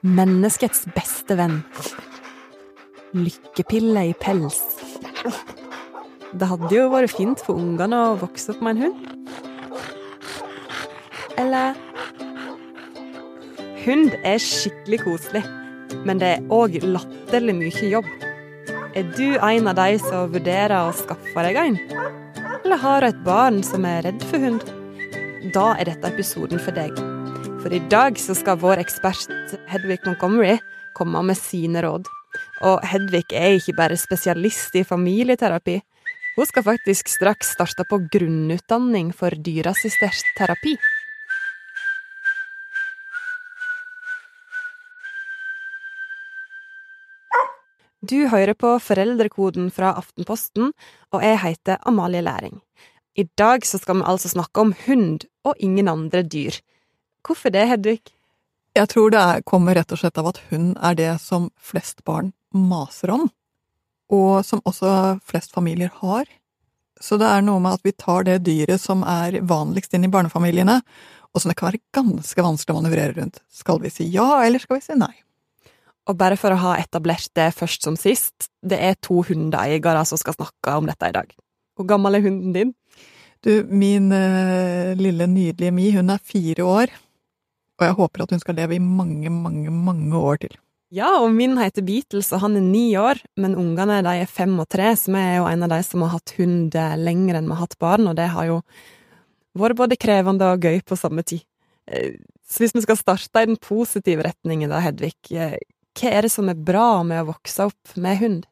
[0.00, 1.60] Menneskets beste venn.
[3.16, 4.60] Lykkepille i pels.
[6.30, 9.06] Det hadde jo vært fint for ungene å vokse opp med en hund.
[11.40, 11.78] Eller
[13.80, 15.40] Hund er skikkelig koselig,
[16.04, 18.10] men det er òg latterlig mye jobb.
[18.92, 21.78] Er du en av de som vurderer å skaffe deg en?
[22.60, 24.68] Eller har du et barn som er redd for hund?
[25.56, 27.09] Da er dette episoden for deg.
[27.60, 30.54] For i dag så skal vår ekspert Hedvig Montgomery
[30.96, 32.06] komme med sine råd.
[32.64, 35.74] Og Hedvig er ikke bare spesialist i familieterapi.
[36.38, 40.72] Hun skal faktisk straks starte på grunnutdanning for dyreassistert terapi.
[48.00, 50.72] Du hører på Foreldrekoden fra Aftenposten,
[51.12, 52.62] og jeg heter Amalie Læring.
[53.20, 56.56] I dag skal vi altså snakke om hund og ingen andre dyr.
[57.26, 58.00] Hvorfor det, Hedvig?
[58.76, 62.04] Jeg tror det er, kommer rett og slett av at hun er det som flest
[62.06, 63.24] barn maser om,
[64.14, 66.28] og som også flest familier har.
[67.00, 70.12] Så det er noe med at vi tar det dyret som er vanligst inn i
[70.12, 70.80] barnefamiliene,
[71.30, 73.40] og som det kan være ganske vanskelig å manøvrere rundt.
[73.50, 75.14] Skal vi si ja, eller skal vi si nei?
[76.10, 80.18] Og bare for å ha etablert det først som sist, det er to hundeeiere som
[80.20, 81.30] skal snakke om dette i dag.
[81.78, 82.74] Hvor gammel er hunden din?
[83.40, 86.90] Du, min uh, lille nydelige Mi, hun er fire år,
[87.80, 90.58] og jeg håper at hun skal leve i mange, mange, mange år til.
[90.90, 94.56] Ja, og min heter Beatles, og han er ni år, men ungene de er fem
[94.58, 97.46] og tre, så vi er jo en av de som har hatt hund lenger enn
[97.46, 98.56] vi har hatt barn, og det har jo
[99.58, 101.44] vært både krevende og gøy på samme tid.
[102.50, 106.50] Så hvis vi skal starte i den positive retningen da, Hedvig, hva er det som
[106.50, 108.44] er bra med å vokse opp med hund?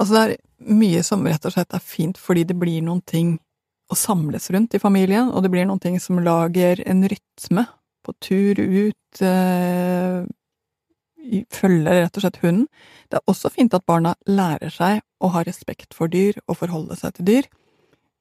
[0.00, 3.36] Altså, det er mye som rett og slett er fint fordi det blir noen ting
[3.92, 7.68] å samles rundt i familien, og det blir noen ting som lager en rytme
[8.06, 10.26] på tur ut, øh,
[11.50, 12.66] følger rett og slett hunden.
[13.10, 16.98] Det er også fint at barna lærer seg å ha respekt for dyr og forholde
[16.98, 17.48] seg til dyr,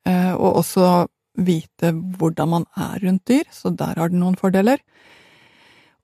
[0.09, 4.81] øh, og også vite hvordan man er rundt dyr, så der har det noen fordeler.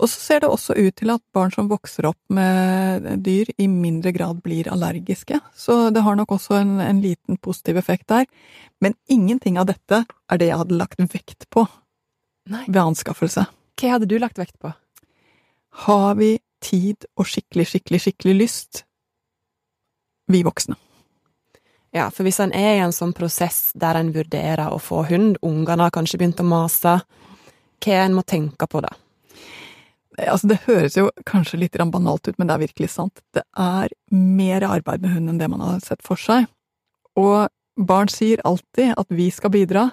[0.02, 3.68] Og så ser det også ut til at barn som vokser opp med dyr, i
[3.70, 8.26] mindre grad blir allergiske, så det har nok også en, en, liten positiv effekt der.
[8.82, 11.68] Men ingenting av dette er det jeg hadde lagt vekt på
[12.50, 12.66] Nei.
[12.66, 13.46] ved anskaffelse.
[13.82, 14.70] Hva hadde du lagt vekt på?
[15.88, 18.84] Har vi tid og skikkelig, skikkelig, skikkelig lyst,
[20.30, 20.78] vi voksne?
[21.92, 25.40] Ja, for hvis en er i en sånn prosess der en vurderer å få hund,
[25.42, 27.00] ungene har kanskje begynt å mase,
[27.82, 28.94] hva en må tenke på da?
[30.22, 33.24] Altså, det høres jo kanskje litt banalt ut, men det er virkelig sant.
[33.34, 36.46] Det er mer arbeid med hund enn det man har sett for seg.
[37.18, 37.50] Og
[37.82, 39.90] barn sier alltid at vi skal bidra,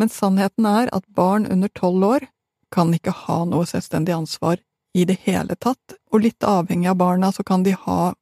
[0.00, 2.30] men sannheten er at barn under tolv år
[2.74, 4.58] kan ikke ha noe selvstendig ansvar
[4.94, 8.14] i det hele tatt, og litt avhengig av barna så kan de ha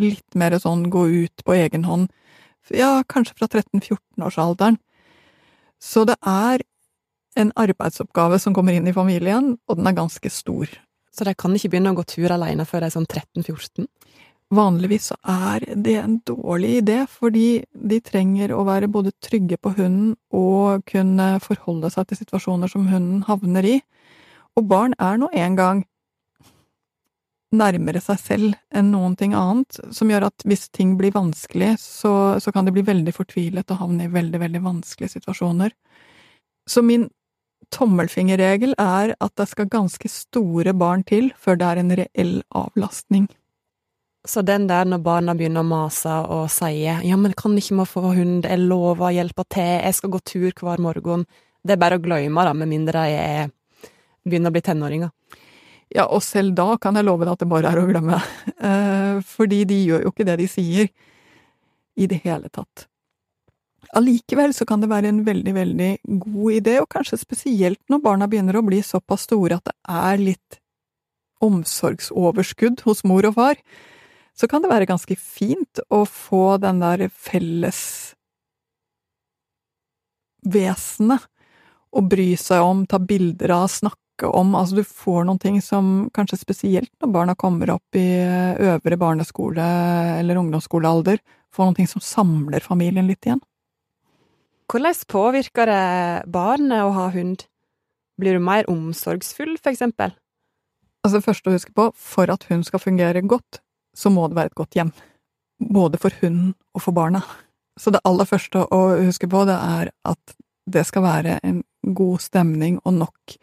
[0.00, 2.10] litt mer sånn gå ut på egen hånd,
[2.74, 4.76] ja, kanskje fra 13–14-årsalderen.
[5.80, 6.64] Så det er
[7.36, 10.70] en arbeidsoppgave som kommer inn i familien, og den er ganske stor.
[11.12, 13.86] Så de kan ikke begynne å gå tur alene før de er sånn 13-14?
[14.54, 19.72] Vanligvis så er det en dårlig idé, fordi de trenger å være både trygge på
[19.74, 23.80] hunden og kunne forholde seg til situasjoner som hunden havner i.
[24.56, 25.82] Og barn er nå en gang
[27.56, 32.38] nærmere seg selv enn noen ting annet, som gjør at hvis ting blir vanskelig, så,
[32.42, 35.74] så kan de bli veldig fortvilet og havne i veldig, veldig vanskelige situasjoner.
[36.70, 37.08] Så min
[37.74, 43.26] tommelfingerregel er at det skal ganske store barn til før det er en reell avlastning.
[44.26, 47.86] Så den der når barna begynner å mase og sier ja, men kan ikke vi
[47.88, 51.26] få hund, jeg lover å hjelpe til, jeg skal gå tur hver morgen,
[51.66, 53.52] det er bare å glemme, da, med mindre er,
[54.26, 55.14] begynner å bli tenåringer.
[55.94, 58.18] Ja, og selv da kan jeg love deg at det bare er å glemme,
[58.70, 60.90] eh, fordi de gjør jo ikke det de sier
[61.96, 62.88] i det hele tatt.
[63.96, 65.90] Allikevel så kan det være en veldig, veldig
[66.26, 70.22] god idé, og kanskje spesielt når barna begynner å bli såpass store at det er
[70.22, 70.58] litt
[71.44, 73.60] omsorgsoverskudd hos mor og far,
[74.36, 77.80] så kan det være ganske fint å få den der felles
[80.46, 81.24] vesenet
[81.96, 86.08] å bry seg om, ta bilder av, snakke om, altså du får noen ting som
[86.16, 89.66] kanskje spesielt når barna kommer opp i øvre barneskole
[90.20, 91.20] eller ungdomsskolealder,
[91.52, 93.42] får noen ting som samler familien litt igjen.
[94.66, 97.46] Hvordan påvirker det barnet å ha hund?
[98.20, 100.16] Blir du mer omsorgsfull, for eksempel?
[101.04, 103.60] Altså, det første å huske på, for at hund skal fungere godt,
[103.96, 104.92] så må det være et godt hjem.
[105.72, 107.22] Både for hunden og for barna.
[107.80, 111.62] Så det aller første å huske på, det er at det skal være en
[111.96, 113.36] god stemning og nok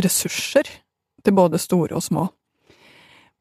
[0.00, 0.68] ressurser
[1.24, 2.28] til både store og små.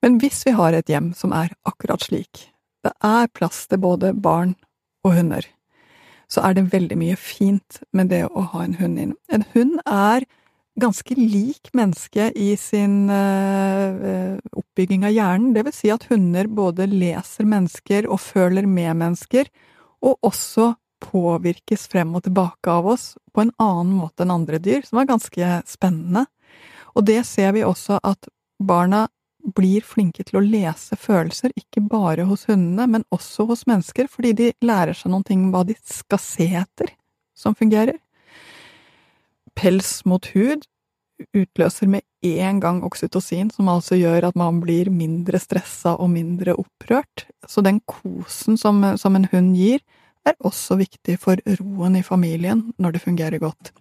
[0.04, 2.50] Men hvis vi har et hjem som er akkurat slik,
[2.84, 4.56] det er plass til både barn
[5.04, 5.46] og hunder,
[6.30, 9.16] så er det veldig mye fint med det å ha en hund inn.
[9.34, 10.26] En hund er
[10.80, 16.88] ganske lik mennesket i sin uh, oppbygging av hjernen, det vil si at hunder både
[16.90, 19.50] leser mennesker og føler med mennesker,
[20.00, 20.74] og også
[21.04, 25.10] påvirkes frem og tilbake av oss på en annen måte enn andre dyr, som er
[25.10, 26.26] ganske spennende.
[26.96, 28.28] Og det ser vi også at
[28.60, 29.06] barna
[29.56, 34.34] blir flinke til å lese følelser, ikke bare hos hundene, men også hos mennesker, fordi
[34.36, 36.92] de lærer seg noen ting om hva de skal se etter,
[37.38, 37.98] som fungerer.
[39.60, 40.68] Pels mot hud
[41.36, 46.56] utløser med en gang oksytocin, som altså gjør at man blir mindre stressa og mindre
[46.60, 47.26] opprørt.
[47.48, 49.80] Så den kosen som, som en hund gir,
[50.28, 53.72] er også viktig for roen i familien når det fungerer godt.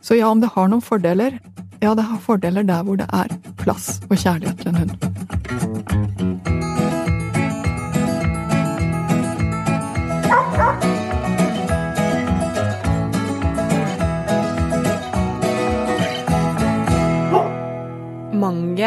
[0.00, 1.40] Så ja, om det har noen fordeler?
[1.82, 6.37] Ja, det har fordeler der hvor det er plass og kjærlighet til en hund.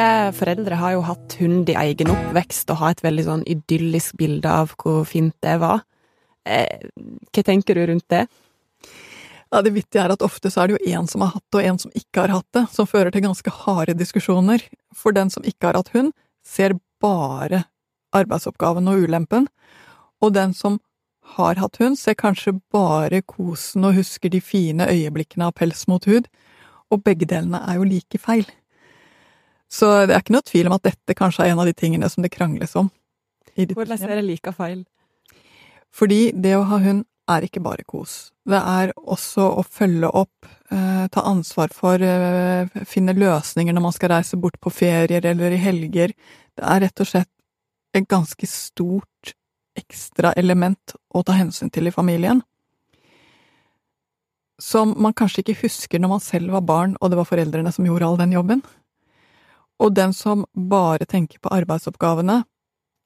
[0.01, 4.15] Mange foreldre har jo hatt hund i egen oppvekst og har et veldig sånn idyllisk
[4.17, 5.83] bilde av hvor fint det var.
[6.41, 6.87] Eh,
[7.29, 8.23] hva tenker du rundt det?
[9.51, 11.59] Ja, Det vittige er at ofte så er det jo en som har hatt det,
[11.59, 14.63] og en som ikke har hatt det, som fører til ganske harde diskusjoner.
[14.95, 17.65] For den som ikke har hatt hund, ser bare
[18.15, 19.45] arbeidsoppgaven og ulempen,
[20.23, 20.79] og den som
[21.35, 26.09] har hatt hund, ser kanskje bare kosen og husker de fine øyeblikkene av pels mot
[26.09, 26.25] hud,
[26.89, 28.49] og begge delene er jo like feil.
[29.71, 32.09] Så det er ikke noe tvil om at dette kanskje er en av de tingene
[32.11, 32.89] som det krangles om.
[33.55, 34.83] Hvordan er det like feil?
[35.91, 38.31] Fordi det å ha hund er ikke bare kos.
[38.47, 43.91] Det er også å følge opp, eh, ta ansvar for, eh, finne løsninger når man
[43.91, 46.13] skal reise bort på ferier eller i helger.
[46.57, 47.29] Det er rett og slett
[47.93, 49.33] et ganske stort
[49.77, 52.41] ekstra element å ta hensyn til i familien.
[54.59, 57.85] Som man kanskje ikke husker når man selv var barn og det var foreldrene som
[57.85, 58.63] gjorde all den jobben.
[59.81, 62.41] Og den som bare tenker på arbeidsoppgavene,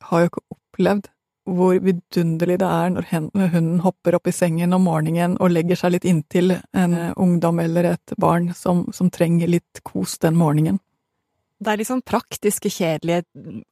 [0.06, 1.12] har jo ikke opplevd
[1.46, 3.06] hvor vidunderlig det er når
[3.54, 7.92] hunden hopper opp i sengen om morgenen og legger seg litt inntil en ungdom eller
[7.92, 10.80] et barn som, som trenger litt kos den morgenen.
[11.62, 13.24] Det er liksom praktiske, kjedelige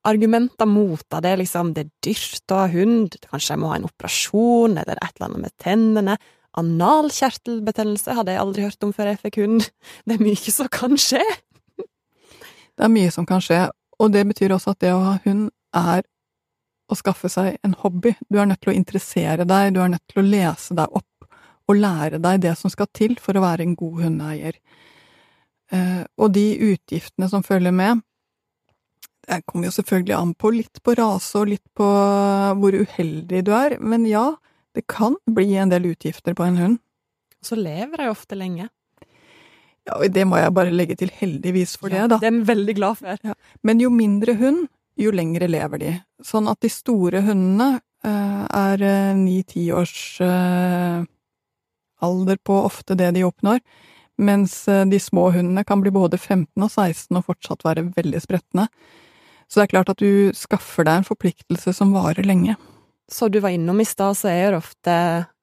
[0.07, 1.33] argumenter mot det.
[1.41, 5.17] Liksom det er dyrt å ha hund, kanskje jeg må ha en operasjon, eller et
[5.17, 6.17] eller annet med tennene.
[6.61, 9.67] Analkjertelbetennelse hadde jeg aldri hørt om før jeg fikk hund.
[10.05, 11.25] Det er mye som kan skje.
[12.77, 13.67] Det er mye som kan skje,
[14.01, 16.05] og det betyr også at det å ha hund er
[16.91, 18.13] å skaffe seg en hobby.
[18.29, 21.27] Du er nødt til å interessere deg, du er nødt til å lese deg opp
[21.71, 24.57] og lære deg det som skal til for å være en god hundeeier.
[25.73, 28.03] Eh, og de utgiftene som følger med,
[29.23, 31.87] det kommer jo selvfølgelig an på litt på rase og litt på
[32.59, 34.33] hvor uheldig du er, men ja,
[34.75, 36.81] det kan bli en del utgifter på en hund.
[37.39, 38.67] Og så lever de ofte lenge.
[39.83, 42.21] Ja, og det må jeg bare legge til heldigvis for ja, det, da.
[42.21, 43.23] Det er jeg veldig glad for.
[43.27, 43.35] Ja.
[43.67, 44.67] Men jo mindre hund,
[44.99, 45.95] jo lengre lever de.
[46.23, 51.03] Sånn at de store hundene eh, er eh, ni-ti års eh,
[52.03, 53.59] alder på ofte det de oppnår,
[54.23, 58.67] mens de små hundene kan bli både 15 og 16 og fortsatt være veldig spretne.
[59.49, 62.55] Så det er klart at du skaffer deg en forpliktelse som varer lenge.
[63.11, 64.95] Så du var innom i stad, så er det ofte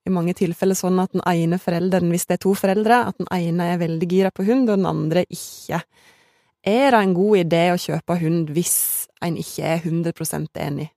[0.07, 3.29] i mange tilfeller sånn at den ene forelderen, hvis det er to foreldre, at den
[3.35, 5.83] ene er veldig gira på hund, og den andre ikke.
[6.67, 8.79] Er det en god idé å kjøpe hund hvis
[9.25, 10.91] en ikke er 100 enig?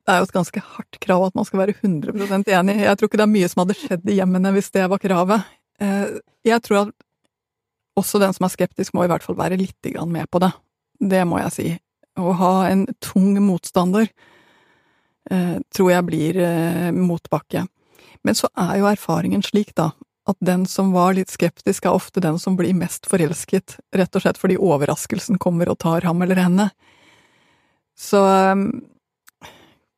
[0.00, 2.76] Det er jo et ganske hardt krav at man skal være 100% enig.
[2.80, 5.44] Jeg tror ikke det er mye som hadde skjedd i hjemmene hvis det var kravet.
[5.80, 6.16] Eh,
[6.48, 6.94] jeg tror at
[8.00, 10.50] også den som er skeptisk, må i hvert fall være litt med på det.
[11.00, 11.68] Det må jeg si.
[12.16, 14.08] Å ha en tung motstander
[15.30, 17.66] eh, tror jeg blir eh, motbakke.
[18.26, 19.90] Men så er jo erfaringen slik, da,
[20.28, 24.24] at den som var litt skeptisk, er ofte den som blir mest forelsket, rett og
[24.24, 26.70] slett fordi overraskelsen kommer og tar ham eller henne.
[27.98, 28.68] Så um,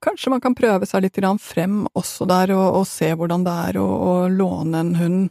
[0.02, 3.78] kanskje man kan prøve seg litt frem også der, og, og se hvordan det er
[3.82, 5.22] å, å, låne en hund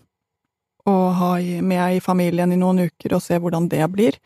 [0.89, 4.17] og ha med i familien i noen uker, og se hvordan det blir.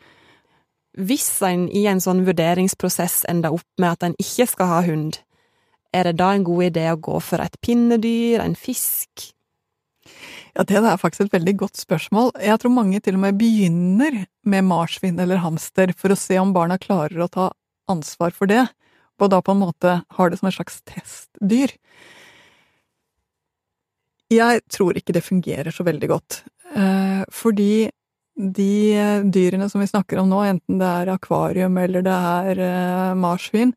[0.96, 5.18] Hvis en i en sånn vurderingsprosess ender opp med at en ikke skal ha hund,
[5.96, 9.30] er det da en god idé å gå for et pinnedyr, en fisk,
[10.56, 12.30] ja, det er faktisk et veldig godt spørsmål.
[12.40, 16.54] Jeg tror mange til og med begynner med marsvin eller hamster for å se om
[16.56, 17.50] barna klarer å ta
[17.92, 18.64] ansvar for det,
[19.20, 21.74] og da på en måte har det som et slags testdyr.
[24.32, 26.40] Jeg tror ikke det fungerer så veldig godt,
[26.74, 27.90] eh, fordi
[28.36, 33.12] de dyrene som vi snakker om nå, enten det er akvarium eller det er eh,
[33.16, 33.76] marsvin,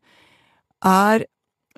[0.84, 1.28] er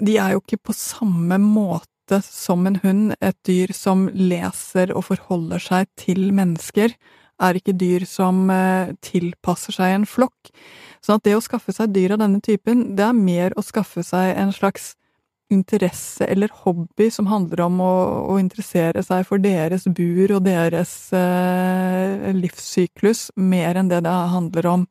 [0.02, 5.06] De er jo ikke på samme måte som en hund et dyr som leser og
[5.12, 6.96] forholder seg til mennesker,
[7.42, 10.50] er ikke dyr som eh, tilpasser seg en flokk.
[11.02, 14.04] Sånn at det å skaffe seg dyr av denne typen, det er mer å skaffe
[14.06, 14.92] seg en slags
[15.52, 17.92] interesse eller hobby som handler om å,
[18.32, 24.70] å interessere seg for deres bur og deres eh, livssyklus, mer enn det det handler
[24.70, 24.86] om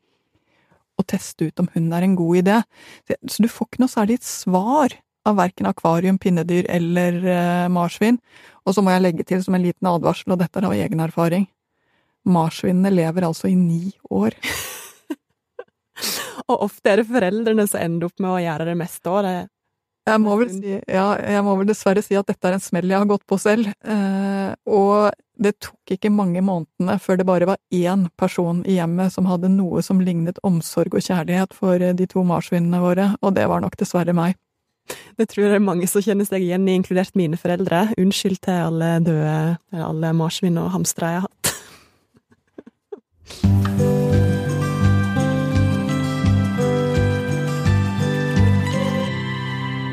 [1.01, 2.58] å teste ut om hunden er en god idé.
[3.27, 4.96] Så du får ikke noe særlig svar
[5.27, 8.20] av verken akvarium, pinnedyr eller eh, marsvin.
[8.65, 11.03] Og så må jeg legge til som en liten advarsel, og dette er av egen
[11.03, 11.48] erfaring,
[12.29, 14.36] marsvinene lever altså i ni år.
[16.50, 19.36] og ofte er det foreldrene som ender opp med å gjøre det meste det
[20.12, 22.89] jeg må, vel si, ja, jeg må vel dessverre si at dette er en smell
[22.91, 23.72] jeg har gått på selv.
[23.82, 29.13] Eh, og det tok ikke mange månedene før det bare var én person i hjemmet
[29.15, 33.36] som hadde noe som lignet omsorg og kjærlighet for eh, de to marsvinene våre, og
[33.38, 34.38] det var nok dessverre meg.
[35.18, 37.88] Det tror jeg det er mange som kjenner seg igjen i, inkludert mine foreldre.
[38.01, 41.38] Unnskyld til alle døde, alle marsvin og hamstere jeg har hatt.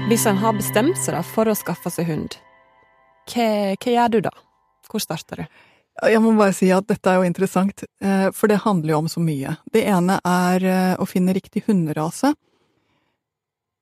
[0.08, 2.36] Hvis en har bestemt seg for å skaffe seg hund,
[3.28, 4.30] hva, hva gjør du da?
[4.88, 5.58] Hvor starter du?
[6.08, 9.10] Jeg må bare si at dette er jo interessant, eh, for det handler jo om
[9.12, 9.58] så mye.
[9.68, 12.30] Det ene er eh, å finne riktig hunderase.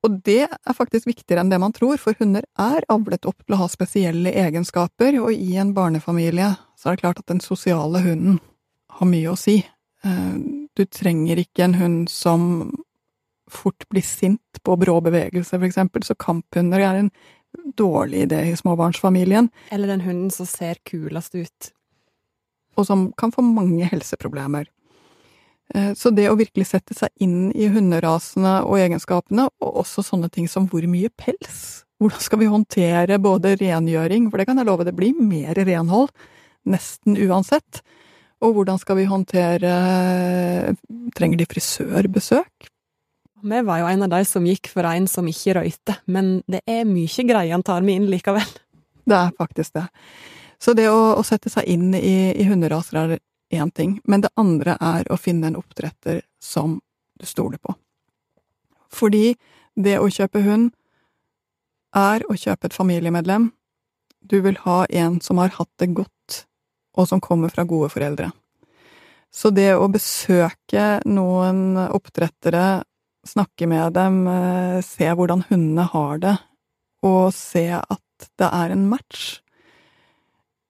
[0.03, 3.55] Og det er faktisk viktigere enn det man tror, for hunder er avlet opp til
[3.55, 8.03] å ha spesielle egenskaper, og i en barnefamilie så er det klart at den sosiale
[8.03, 8.41] hunden
[8.99, 9.61] har mye å si.
[10.03, 10.35] Eh,
[10.75, 12.49] du trenger ikke en hund som
[13.51, 17.11] fort blir sint på brå bevegelser, eksempel, så kamphunder er en
[17.77, 19.49] dårlig idé i småbarnsfamilien.
[19.71, 21.71] Eller den hunden som ser kulest ut.
[22.77, 24.67] Og som kan få mange helseproblemer.
[25.73, 30.29] Eh, så det å virkelig sette seg inn i hunderasene og egenskapene, og også sånne
[30.33, 34.69] ting som hvor mye pels, hvordan skal vi håndtere både rengjøring, for det kan jeg
[34.69, 36.11] love det blir mer renhold,
[36.67, 37.81] nesten uansett,
[38.43, 39.69] og hvordan skal vi håndtere
[41.17, 42.67] Trenger de frisørbesøk?
[43.47, 46.63] Vi var jo en av de som gikk for en som ikke røyte, men det
[46.67, 48.47] er mye greier han tar med inn likevel.
[49.07, 49.85] Det er faktisk det.
[50.59, 53.19] Så det å, å sette seg inn i, i hunderaser er
[53.55, 56.79] én ting, men det andre er å finne en oppdretter som
[57.15, 57.75] du stoler på.
[58.91, 59.37] Fordi
[59.77, 60.73] det å kjøpe hund
[61.95, 63.51] er å kjøpe et familiemedlem.
[64.19, 66.43] Du vil ha en som har hatt det godt,
[66.97, 68.33] og som kommer fra gode foreldre.
[69.31, 72.83] Så det å besøke noen oppdrettere
[73.29, 76.37] snakke med dem, eh, se hvordan hundene har det,
[77.03, 79.41] og se at det er en match.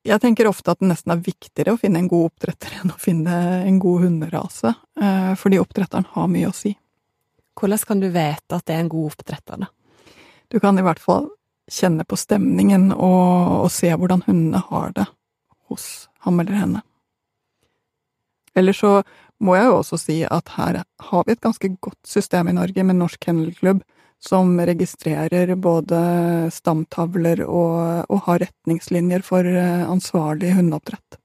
[0.08, 3.00] Jeg tenker ofte at det nesten er viktigere å finne en god oppdretter enn å
[3.00, 3.38] finne
[3.68, 6.78] en god hunderase, eh, fordi oppdretteren har mye å si.
[7.58, 9.72] Hvordan kan du vite at det er en god oppdretter, da?
[10.48, 11.32] Du kan i hvert fall
[11.68, 15.08] kjenne på stemningen og, og se hvordan hundene har det
[15.68, 16.84] hos ham eller henne.
[18.56, 19.04] Eller så
[19.44, 22.84] må jeg jo også si at her har vi et ganske godt system i Norge
[22.84, 23.84] med Norsk Kennelklubb,
[24.18, 26.00] som registrerer både
[26.54, 31.20] stamtavler og, og har retningslinjer for eh, ansvarlig hundeoppdrett.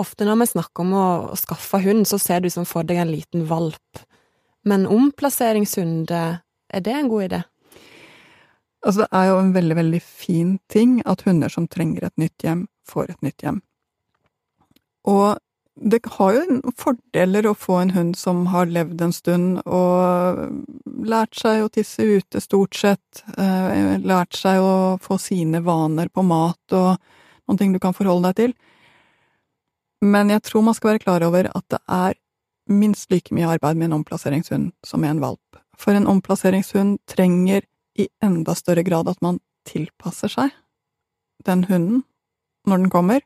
[0.00, 1.06] Ofte når vi snakker om å,
[1.40, 4.04] skaffe hund, så ser du som for deg en liten valp.
[4.68, 7.40] Men omplasseringshund, er det en god idé?
[8.80, 12.44] Altså, det er jo en veldig, veldig fin ting at hunder som trenger et nytt
[12.44, 13.60] hjem, får et nytt hjem.
[15.08, 15.36] Og
[15.80, 20.40] det har jo fordeler å få en hund som har levd en stund og
[21.08, 26.24] lært seg å tisse ute, stort sett, eh, lært seg å få sine vaner på
[26.26, 27.00] mat og
[27.48, 28.54] noen ting du kan forholde deg til.
[30.04, 32.14] Men jeg tror man skal være klar over at det er
[32.68, 35.60] minst like mye arbeid med en omplasseringshund som med en valp.
[35.76, 37.64] For en omplasseringshund trenger
[37.98, 40.52] i enda større grad at man tilpasser seg
[41.44, 42.04] den hunden
[42.68, 43.24] når den kommer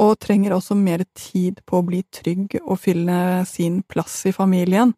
[0.00, 4.94] og trenger også mer tid på å bli trygg og fylle sin plass i familien.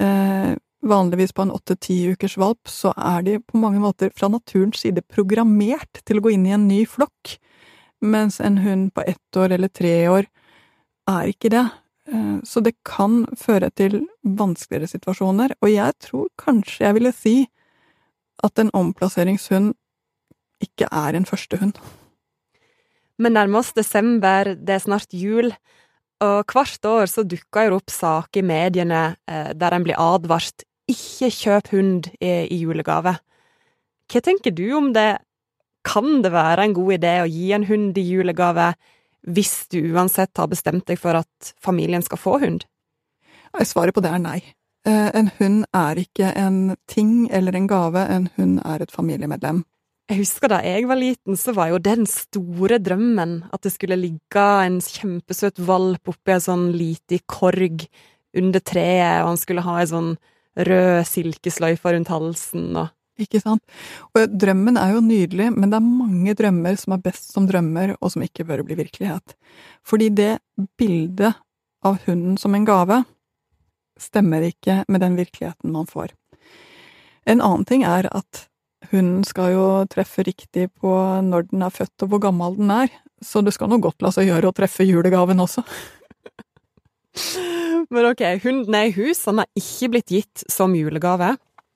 [0.00, 0.54] Eh,
[0.84, 5.04] vanligvis på en åtte–ti ukers valp så er de på mange måter fra naturens side
[5.12, 7.36] programmert til å gå inn i en ny flokk,
[8.04, 10.28] mens en hund på ett år eller tre år
[11.10, 11.66] er ikke det.
[12.08, 17.36] Eh, så det kan føre til vanskeligere situasjoner, og jeg tror kanskje jeg ville si
[18.44, 19.74] at en omplasseringshund
[20.64, 21.76] ikke er en førstehund.
[23.18, 25.52] Vi nærmer oss desember, det er snart jul,
[26.24, 30.64] og hvert år så dukker det opp saker i mediene eh, der en blir advart
[30.90, 33.16] ikke kjøp hund i, julegave.
[34.10, 35.22] Hva tenker du om det?
[35.84, 38.72] Kan det være en god idé å gi en hund i julegave
[39.24, 42.64] hvis du uansett har bestemt deg for at familien skal få hund?
[43.64, 44.38] Svaret på det er nei.
[44.88, 49.62] Eh, en hund er ikke en ting eller en gave, en hund er et familiemedlem.
[50.10, 53.96] Jeg husker da jeg var liten, så var jo den store drømmen at det skulle
[53.96, 57.86] ligge en kjempesøt valp oppi en sånn liten korg
[58.36, 60.10] under treet, og han skulle ha ei sånn
[60.68, 63.62] rød silkesløyfe rundt halsen og Ikke sant?
[64.18, 67.92] Og drømmen er jo nydelig, men det er mange drømmer som er best som drømmer,
[68.00, 69.36] og som ikke bør bli virkelighet.
[69.86, 70.32] Fordi det
[70.74, 71.38] bildet
[71.86, 73.04] av hunden som en gave
[74.02, 76.10] stemmer ikke med den virkeligheten man får.
[77.30, 78.48] En annen ting er at
[78.92, 80.92] hunden skal jo treffe riktig på
[81.24, 82.92] når den er født og hvor gammel den er,
[83.24, 85.64] så det skal nå godt la seg gjøre å treffe julegaven også.
[87.94, 91.34] Men ok, hunden er i hus, han har ikke blitt gitt som julegave.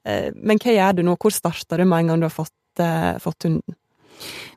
[0.09, 2.81] Eh, men hva gjør du nå, hvor starter du med en gang du har fått,
[2.81, 3.77] eh, fått hunden?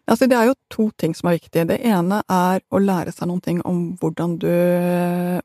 [0.10, 1.68] Altså, det er jo to ting som er viktige.
[1.70, 4.50] Det ene er å lære seg noen ting om hvordan du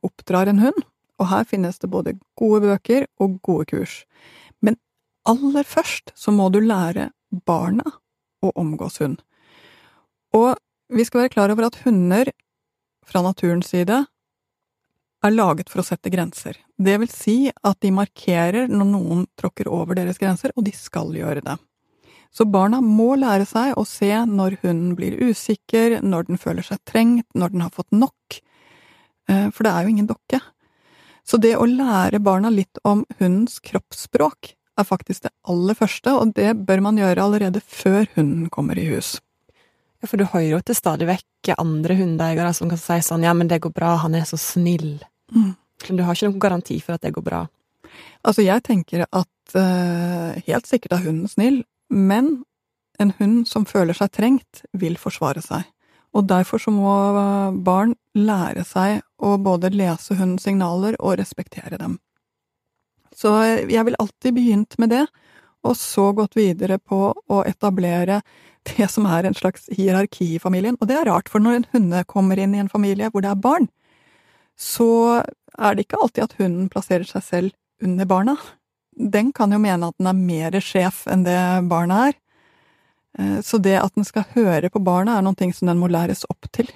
[0.06, 0.86] oppdrar en hund.
[1.20, 4.04] Og her finnes det både gode bøker og gode kurs.
[5.26, 7.11] Aller først så må du lære
[7.47, 7.85] barna
[8.45, 9.18] å omgås hund.
[10.37, 10.54] Og
[10.92, 12.30] vi skal være klar over at hunder,
[13.06, 14.04] fra naturens side,
[15.26, 16.59] er laget for å sette grenser.
[16.78, 21.14] Det vil si at de markerer når noen tråkker over deres grenser, og de skal
[21.16, 21.56] gjøre det.
[22.35, 26.83] Så barna må lære seg å se når hunden blir usikker, når den føler seg
[26.85, 28.38] trengt, når den har fått nok.
[29.30, 30.42] Eh, for det er jo ingen dokke.
[31.26, 36.35] Så det å lære barna litt om hundens kroppsspråk er faktisk det aller første, og
[36.37, 39.16] det bør man gjøre allerede før hunden kommer i hus.
[40.02, 43.33] Ja, for du hører jo til stadig vekk andre hundeeiere som kan si sånn ja,
[43.37, 44.99] men det går bra, han er så snill.
[45.33, 45.54] Mm.
[45.87, 47.45] Men du har ikke noen garanti for at det går bra.
[48.26, 52.42] Altså, jeg tenker at uh, helt sikkert er hunden snill, men
[52.99, 55.68] en hund som føler seg trengt, vil forsvare seg.
[56.16, 56.92] Og derfor så må
[57.64, 61.99] barn lære seg å både lese hundens signaler og respektere dem.
[63.16, 63.32] Så
[63.70, 65.06] jeg vil alltid begynt med det,
[65.67, 68.21] og så gått videre på å etablere
[68.67, 70.76] det som er en slags hierarki i familien.
[70.80, 73.32] Og det er rart, for når en hunde kommer inn i en familie hvor det
[73.32, 73.71] er barn,
[74.56, 75.23] så
[75.56, 78.36] er det ikke alltid at hunden plasserer seg selv under barna.
[78.97, 81.40] Den kan jo mene at den er mer sjef enn det
[81.71, 82.17] barna er.
[83.19, 85.90] Eh, så det at den skal høre på barna, er noen ting som den må
[85.93, 86.71] læres opp til.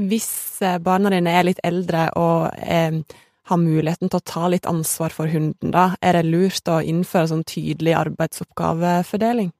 [0.00, 0.30] Hvis
[0.62, 3.02] eh, barna dine er litt eldre og eh,
[3.50, 7.30] har muligheten til å ta litt ansvar for hunden, da, er det lurt å innføre
[7.32, 9.50] sånn tydelig arbeidsoppgavefordeling?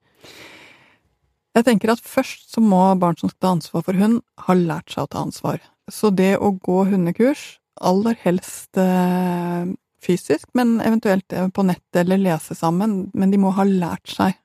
[1.58, 4.94] Jeg tenker at først så må barn som skal ta ansvar for hund, ha lært
[4.94, 5.58] seg å ta ansvar.
[5.90, 9.66] Så det å gå hundekurs, aller helst eh,
[10.04, 14.38] fysisk, men eventuelt på nettet eller lese sammen, men de må ha lært seg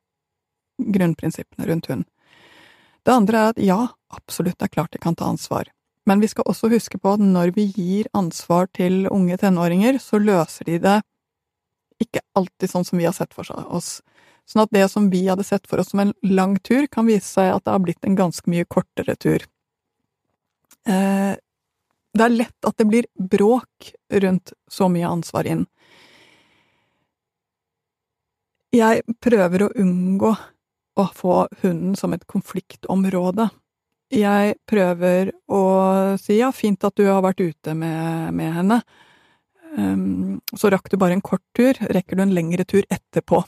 [0.82, 2.10] grunnprinsippene rundt hund.
[3.06, 3.80] Det andre er at ja,
[4.18, 5.70] absolutt, det er klart de kan ta ansvar.
[6.06, 10.22] Men vi skal også huske på at når vi gir ansvar til unge tenåringer, så
[10.22, 11.00] løser de det
[12.02, 14.00] ikke alltid sånn som vi har sett for oss.
[14.46, 17.26] Sånn at det som vi hadde sett for oss som en lang tur, kan vise
[17.26, 19.46] seg at det har blitt en ganske mye kortere tur.
[20.86, 21.34] Eh,
[22.16, 23.92] det er lett at det blir bråk
[24.22, 25.66] rundt så mye ansvar inn.
[28.76, 30.36] Jeg prøver å unngå
[30.96, 33.50] å få hunden som et konfliktområde.
[34.14, 35.64] Jeg prøver å
[36.22, 38.80] si ja, fint at du har vært ute med, med henne.
[39.76, 43.42] Um, så rakk du bare en kort tur, rekker du en lengre tur etterpå.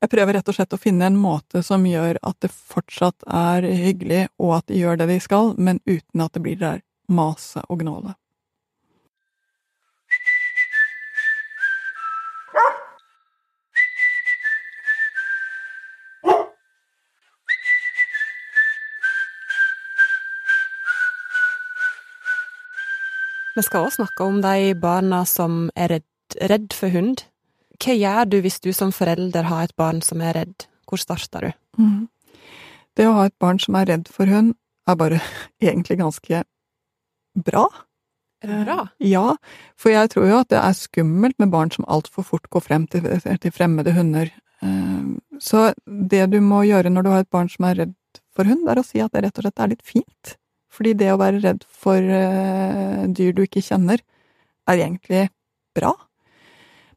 [0.00, 3.66] Jeg prøver rett og slett å finne en måte som gjør at det fortsatt er
[3.66, 7.60] hyggelig, og at de gjør det de skal, men uten at det blir der mase
[7.68, 8.14] og gnåle.
[23.56, 27.24] Vi skal også snakke om de barna som er redd, redd, for hund.
[27.82, 30.66] Hva gjør du hvis du som forelder har et barn som er redd?
[30.86, 31.50] Hvor starter du?
[31.80, 32.08] Mm.
[32.98, 34.54] Det å ha et barn som er redd for hund,
[34.86, 35.20] er bare
[35.62, 36.44] egentlig ganske
[37.34, 37.66] bra.
[38.46, 38.78] Bra?
[38.98, 39.36] Eh, ja,
[39.76, 42.86] for jeg tror jo at det er skummelt med barn som altfor fort går frem
[42.90, 44.30] til, til fremmede hunder.
[44.62, 45.10] Eh,
[45.42, 47.96] så det du må gjøre når du har et barn som er redd
[48.36, 50.36] for hund, er å si at det rett og slett er litt fint.
[50.70, 54.02] Fordi det å være redd for uh, dyr du ikke kjenner,
[54.70, 55.26] er egentlig
[55.76, 55.92] bra.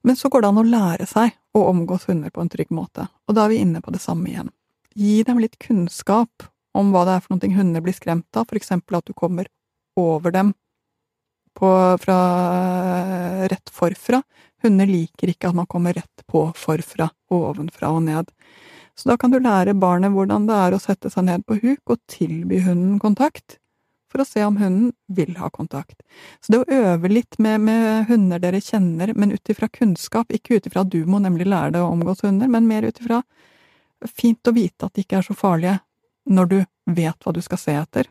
[0.03, 3.07] Men så går det an å lære seg å omgås hunder på en trygg måte,
[3.27, 4.49] og da er vi inne på det samme igjen.
[4.97, 6.45] Gi dem litt kunnskap
[6.77, 9.49] om hva det er for noe hunder blir skremt av, for eksempel at du kommer
[9.99, 10.51] over dem
[11.53, 11.69] på,
[12.01, 12.17] fra
[13.49, 14.23] rett forfra.
[14.65, 18.31] Hunder liker ikke at man kommer rett på forfra, ovenfra og ned.
[18.97, 21.93] Så da kan du lære barnet hvordan det er å sette seg ned på huk
[21.93, 23.57] og tilby hunden kontakt,
[24.13, 25.97] for å se om hunden vil ha kontakt.
[26.39, 30.59] Så det å øve litt med, med hunder dere kjenner, men ut ifra kunnskap, ikke
[30.59, 33.23] ut ifra at du må nemlig lære deg å omgås hunder, men mer ut ifra
[34.09, 35.77] fint å vite at de ikke er så farlige,
[36.29, 36.57] når du
[36.95, 38.09] vet hva du skal se etter.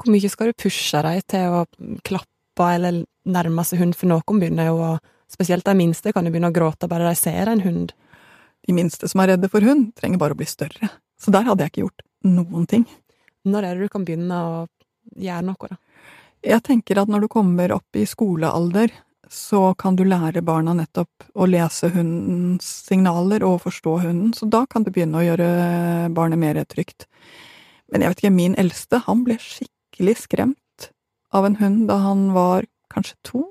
[0.00, 1.64] Hvor mye skal du pushe dem til å
[2.06, 4.92] klappe eller nærme seg hund, for noen begynner jo å
[5.30, 7.92] Spesielt de minste kan jo begynne å gråte bare de ser en hund.
[8.66, 10.88] De minste som er redde for hund, trenger bare å bli større.
[11.22, 12.82] Så der hadde jeg ikke gjort noen ting.
[13.46, 14.56] Når er det du kan begynne å
[15.20, 15.78] gjøre noe, da?
[16.40, 18.92] Jeg tenker at når du kommer opp i skolealder,
[19.30, 24.64] så kan du lære barna nettopp å lese hundens signaler og forstå hunden, så da
[24.66, 25.50] kan du begynne å gjøre
[26.16, 27.06] barnet mer trygt.
[27.92, 30.90] Men jeg vet ikke, min eldste, han ble skikkelig skremt
[31.30, 33.44] av en hund da han var kanskje to,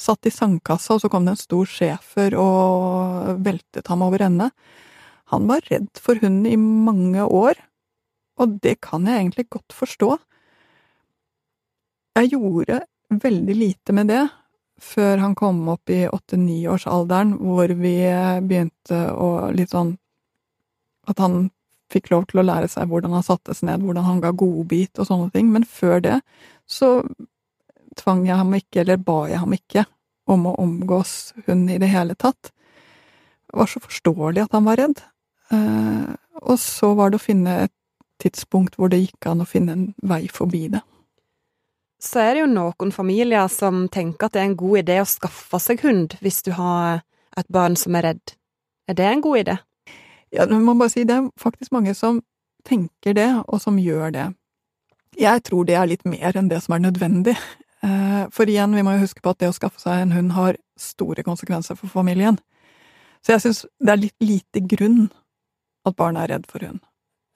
[0.00, 4.50] satt i sandkassa, og så kom det en stor schæfer og veltet ham over ende.
[5.30, 7.60] Han var redd for hunden i mange år,
[8.42, 10.16] og det kan jeg egentlig godt forstå.
[12.18, 14.22] Jeg gjorde veldig lite med det
[14.82, 17.96] før han kom opp i åtte-niårsalderen, hvor vi
[18.42, 19.96] begynte å litt sånn
[21.10, 21.50] At han
[21.92, 25.00] fikk lov til å lære seg hvordan han satte seg ned, hvordan han ga godbit
[25.02, 26.20] og sånne ting, men før det
[26.70, 27.02] så
[27.98, 29.84] tvang jeg ham ikke, eller ba jeg ham ikke,
[30.30, 32.52] om å omgås hun i det hele tatt.
[33.50, 35.02] Det var så forståelig at han var redd.
[35.52, 37.74] Eh, og så var det å finne et
[38.22, 40.80] tidspunkt hvor det gikk an å finne en vei forbi det.
[42.02, 45.08] Så er det jo noen familier som tenker at det er en god idé å
[45.08, 47.04] skaffe seg hund hvis du har
[47.38, 48.34] et barn som er redd.
[48.90, 49.56] Er det en god idé?
[50.34, 52.20] Ja, man må bare si det er faktisk mange som
[52.66, 54.28] tenker det, og som gjør det.
[55.18, 57.36] Jeg tror det er litt mer enn det som er nødvendig.
[57.82, 60.34] Eh, for igjen, vi må jo huske på at det å skaffe seg en hund
[60.36, 62.38] har store konsekvenser for familien.
[63.22, 65.04] Så jeg syns det er litt lite grunn
[65.86, 66.80] at barn er redd for hund.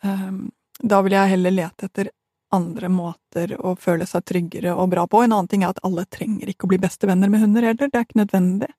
[0.07, 0.48] Ehm,
[0.83, 2.11] da vil jeg heller lete etter
[2.57, 5.23] andre måter å føle seg tryggere og bra på.
[5.23, 8.01] En annen ting er at alle trenger ikke å bli bestevenner med hunder heller, det
[8.01, 8.73] er ikke nødvendig.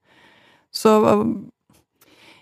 [0.74, 0.94] Så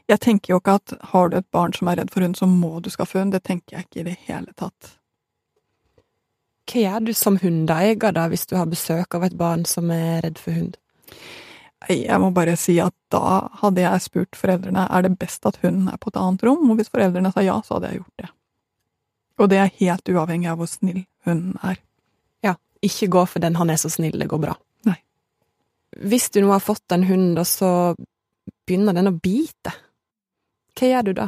[0.10, 2.50] jeg tenker jo ikke at har du et barn som er redd for hund, så
[2.50, 3.34] må du skaffe hund.
[3.34, 4.96] Det tenker jeg ikke i det hele tatt.
[6.66, 10.24] Hva gjør du som hundeeier da, hvis du har besøk av et barn som er
[10.26, 10.78] redd for hund?
[11.90, 15.92] Jeg må bare si at da hadde jeg spurt foreldrene er det best at hunden
[15.92, 18.30] er på et annet rom, og hvis foreldrene sa ja, så hadde jeg gjort det.
[19.40, 21.80] Og det er helt uavhengig av hvor snill hunden er.
[22.46, 24.56] Ja, ikke gå for den han er så snill, det går bra.
[24.88, 24.98] Nei.
[26.08, 27.72] Hvis du nå har fått en hund, og så
[28.66, 29.76] begynner den å bite,
[30.76, 31.28] hva gjør du da?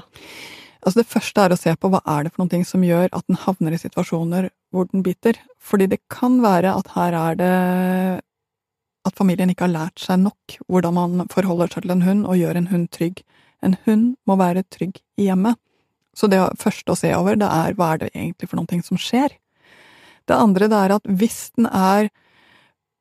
[0.88, 3.26] Altså Det første er å se på hva er det for ting som gjør at
[3.28, 5.40] den havner i situasjoner hvor den biter.
[5.60, 7.54] Fordi det kan være at her er det
[9.08, 12.40] at familien ikke har lært seg nok hvordan man forholder seg til en hund og
[12.40, 13.24] gjør en hund trygg.
[13.64, 15.60] En hund må være trygg i hjemmet.
[16.18, 18.98] Så det første å se over, det er hva er det egentlig for noe som
[18.98, 19.36] skjer.
[20.28, 22.10] Det andre det er at hvis den er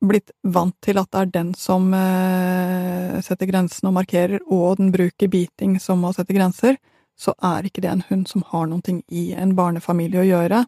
[0.04, 4.92] blitt vant til at det er den som eh, setter grensen og markerer, og den
[4.94, 6.76] bruker biting som å sette grenser,
[7.16, 10.64] så er ikke det en hund som har noe i en barnefamilie å gjøre.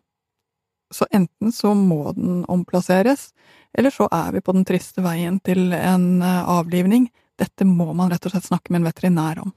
[0.94, 3.34] Så enten så må den omplasseres,
[3.76, 7.10] eller så er vi på den triste veien til en eh, avlivning.
[7.38, 9.52] Dette må man rett og slett snakke med en veterinær om.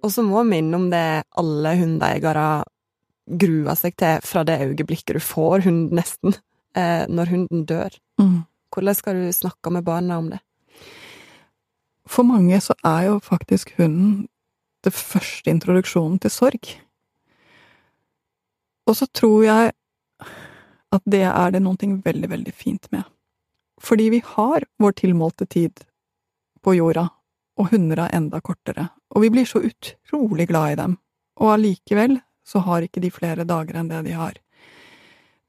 [0.00, 1.06] Og så må vi minne om det
[1.40, 2.46] alle hundeeiere
[3.40, 6.34] gruer seg til fra det øyeblikket du får hund, nesten
[6.76, 7.94] eh, når hunden dør.
[8.20, 8.42] Mm.
[8.72, 10.40] Hvordan skal du snakke med barna om det?
[12.10, 14.28] For mange så er jo faktisk hunden
[14.84, 16.70] det første introduksjonen til sorg.
[18.88, 19.72] Og så tror jeg
[20.90, 23.04] at det er det noe veldig, veldig fint med.
[23.80, 25.84] Fordi vi har vår tilmålte tid
[26.64, 27.08] på jorda,
[27.60, 30.96] og hunder er enda kortere, og vi blir så utrolig glad i dem,
[31.40, 34.38] og allikevel så har ikke de flere dager enn det de har.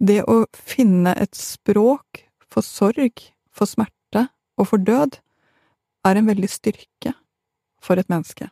[0.01, 4.27] Det å finne et språk for sorg, for smerte
[4.59, 5.19] og for død
[6.07, 7.13] er en veldig styrke
[7.81, 8.49] for et menneske.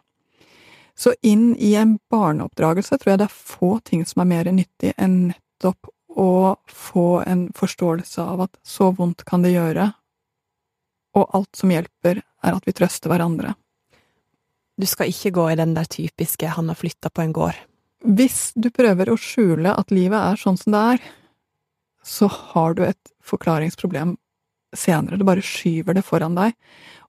[0.99, 4.93] Så inn i en barneoppdragelse tror jeg det er få ting som er mer nyttig
[4.97, 9.91] enn nettopp å få en forståelse av at så vondt kan det gjøre,
[11.17, 13.55] og alt som hjelper, er at vi trøster hverandre.
[14.79, 17.65] Du skal ikke gå i den der typiske 'han har flytta på en gård'.
[18.05, 20.99] Hvis du prøver å skjule at livet er sånn som det er,
[22.03, 24.17] så har du et forklaringsproblem
[24.75, 25.17] senere.
[25.17, 26.55] Du bare skyver det foran deg.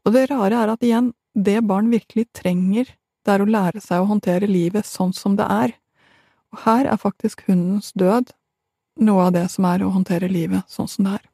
[0.04, 2.86] Og det rare er at igjen, det barn virkelig trenger,
[3.24, 5.76] det er å lære seg å håndtere livet sånn som det er.
[6.50, 8.32] Og her er faktisk hundens død
[9.00, 11.30] noe av det som er å håndtere livet sånn som det er.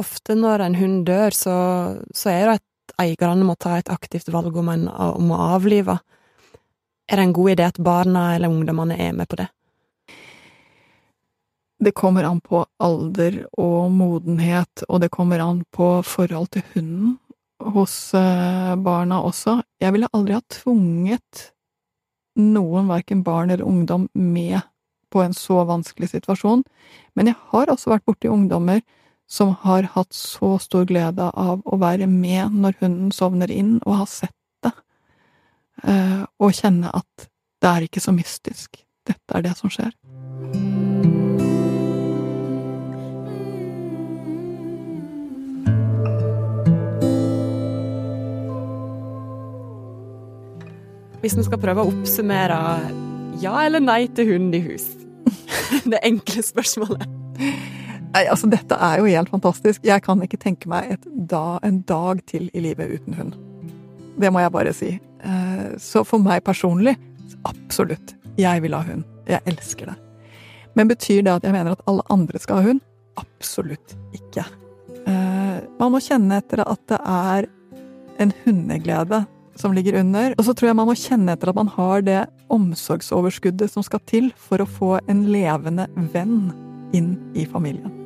[0.00, 1.56] Ofte når en hund dør, så,
[2.14, 5.98] så er det at eierne må ta et aktivt valg om, en, om å avlive.
[7.08, 9.48] Er det en god idé at barna eller ungdommene er med på det?
[11.78, 17.14] Det kommer an på alder og modenhet, og det kommer an på forhold til hunden
[17.74, 19.60] hos eh, barna også.
[19.82, 21.44] Jeg ville aldri ha tvunget
[22.38, 24.60] noen, verken barn eller ungdom, med
[25.10, 26.64] på en så vanskelig situasjon,
[27.16, 28.82] men jeg har også vært borti ungdommer
[29.28, 34.02] som har hatt så stor glede av å være med når hunden sovner inn, og
[34.02, 34.72] har sett det,
[35.84, 37.28] eh, og kjenne at
[37.60, 39.92] det er ikke så mystisk, dette er det som skjer.
[51.18, 52.58] Hvis vi skal prøve å oppsummere
[53.42, 54.86] ja eller nei til hund i hus?
[55.90, 57.76] Det enkle spørsmålet.
[58.18, 59.84] Nei, altså dette er jo helt fantastisk.
[59.86, 63.36] Jeg kan ikke tenke meg da, en dag til i livet uten hund.
[64.18, 64.88] Det må jeg bare si.
[64.98, 66.96] Eh, så for meg personlig,
[67.46, 68.16] absolutt.
[68.34, 69.04] Jeg vil ha hund.
[69.30, 69.94] Jeg elsker det.
[70.74, 72.82] Men betyr det at jeg mener at alle andre skal ha hund?
[73.22, 74.42] Absolutt ikke.
[75.06, 77.46] Eh, man må kjenne etter at det er
[78.18, 79.20] en hundeglede
[79.62, 80.34] som ligger under.
[80.34, 84.02] Og så tror jeg man må kjenne etter at man har det omsorgsoverskuddet som skal
[84.10, 86.50] til for å få en levende venn
[86.90, 87.97] inn i familien.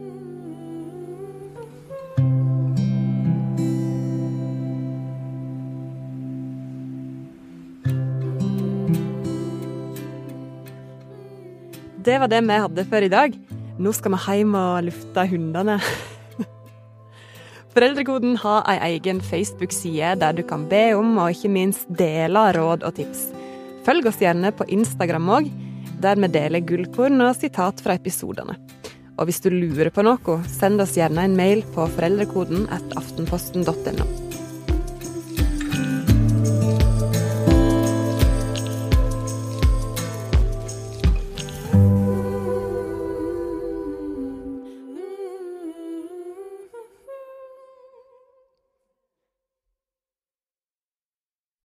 [12.02, 13.34] Det var det vi hadde for i dag.
[13.78, 15.76] Nå skal vi hjem og lufte hundene.
[17.72, 22.82] Foreldrekoden har ei egen Facebook-side der du kan be om og ikke minst dele råd
[22.88, 23.28] og tips.
[23.86, 25.48] Følg oss gjerne på Instagram òg,
[26.02, 28.58] der vi deler gullkorn og sitat fra episodene.
[29.18, 34.21] Og hvis du lurer på noe, send oss gjerne en mail på foreldrekoden at aftenposten.no.